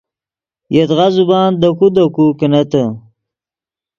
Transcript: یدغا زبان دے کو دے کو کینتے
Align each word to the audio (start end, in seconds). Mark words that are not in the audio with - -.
یدغا 0.75 1.07
زبان 1.15 1.49
دے 1.61 1.69
کو 1.77 1.87
دے 1.95 2.05
کو 2.15 2.25
کینتے 2.39 2.83